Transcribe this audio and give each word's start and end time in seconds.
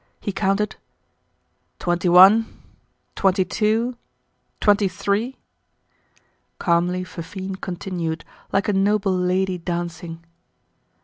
He 0.19 0.31
counted: 0.31 0.77
"Twenty 1.77 2.09
one, 2.09 2.47
twenty 3.15 3.45
two, 3.45 3.97
twenty 4.59 4.87
three—" 4.87 5.37
Calmly 6.57 7.03
Fifine 7.03 7.53
continued, 7.61 8.25
like 8.51 8.67
a 8.67 8.73
noble 8.73 9.15
lady 9.15 9.59
dancing. 9.59 10.25